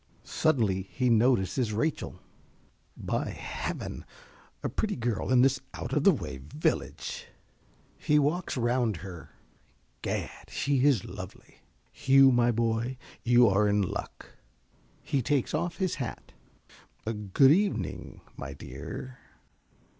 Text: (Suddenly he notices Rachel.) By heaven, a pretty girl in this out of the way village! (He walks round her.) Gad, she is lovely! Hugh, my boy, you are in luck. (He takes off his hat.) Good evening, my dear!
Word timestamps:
(Suddenly 0.23 0.81
he 0.89 1.11
notices 1.11 1.73
Rachel.) 1.73 2.19
By 2.97 3.29
heaven, 3.29 4.03
a 4.63 4.67
pretty 4.69 4.95
girl 4.95 5.29
in 5.29 5.43
this 5.43 5.59
out 5.75 5.93
of 5.93 6.03
the 6.05 6.11
way 6.11 6.39
village! 6.39 7.27
(He 7.99 8.17
walks 8.17 8.57
round 8.57 8.97
her.) 9.05 9.29
Gad, 10.01 10.49
she 10.49 10.83
is 10.85 11.05
lovely! 11.05 11.61
Hugh, 11.91 12.31
my 12.31 12.51
boy, 12.51 12.97
you 13.21 13.47
are 13.47 13.67
in 13.67 13.83
luck. 13.83 14.25
(He 15.03 15.21
takes 15.21 15.53
off 15.53 15.77
his 15.77 15.93
hat.) 16.01 16.31
Good 17.05 17.51
evening, 17.51 18.21
my 18.35 18.53
dear! 18.55 19.19